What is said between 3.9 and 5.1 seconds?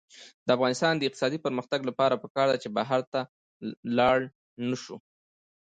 نلاړ شو.